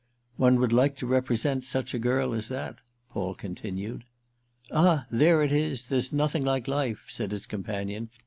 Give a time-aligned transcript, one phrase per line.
[0.37, 2.77] "One would like to represent such a girl as that,"
[3.11, 4.03] Paul continued.
[4.71, 8.09] "Ah there it is—there's nothing like life!" said his companion.